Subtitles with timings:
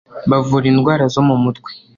[0.29, 1.69] bavura indwara zo mu mutwe